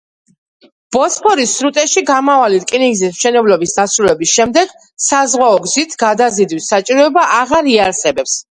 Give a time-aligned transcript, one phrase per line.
[0.95, 4.73] ბოსფორის სრუტეში გამავალი რკინიგზის მშენებლობის დასრულების შემდეგ
[5.11, 8.39] საზღვაო გზით გადაზიდვის საჭიროება აღარ იარსებებს.